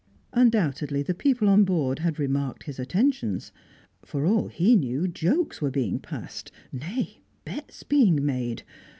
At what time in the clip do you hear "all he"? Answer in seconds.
4.25-4.75